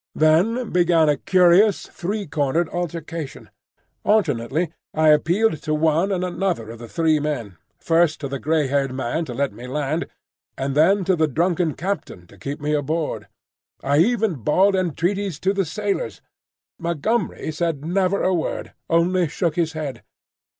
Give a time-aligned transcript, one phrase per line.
[0.15, 3.51] Then began a curious three cornered altercation.
[4.03, 8.91] Alternately I appealed to one and another of the three men,—first to the grey haired
[8.95, 10.07] man to let me land,
[10.57, 13.27] and then to the drunken captain to keep me aboard.
[13.83, 16.19] I even bawled entreaties to the sailors.
[16.79, 20.01] Montgomery said never a word, only shook his head.